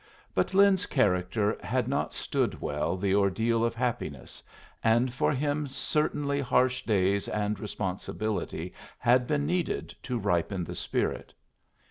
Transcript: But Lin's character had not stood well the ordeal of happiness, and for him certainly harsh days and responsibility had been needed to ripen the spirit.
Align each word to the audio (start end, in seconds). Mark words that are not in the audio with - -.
But 0.33 0.55
Lin's 0.55 0.87
character 0.87 1.59
had 1.63 1.87
not 1.87 2.11
stood 2.11 2.59
well 2.59 2.97
the 2.97 3.13
ordeal 3.13 3.63
of 3.63 3.75
happiness, 3.75 4.41
and 4.83 5.13
for 5.13 5.31
him 5.31 5.67
certainly 5.67 6.41
harsh 6.41 6.81
days 6.87 7.27
and 7.27 7.59
responsibility 7.59 8.73
had 8.97 9.27
been 9.27 9.45
needed 9.45 9.93
to 10.01 10.17
ripen 10.17 10.63
the 10.63 10.73
spirit. 10.73 11.35